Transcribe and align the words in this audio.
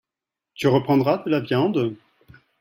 Tu 0.55 0.65
reprendras 0.67 1.19
de 1.19 1.29
la 1.29 1.41
viande? 1.41 1.93